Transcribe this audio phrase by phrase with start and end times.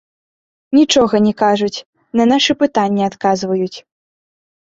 [0.77, 1.83] Нічога не кажуць,
[2.21, 3.77] на нашы пытанні адказваюць.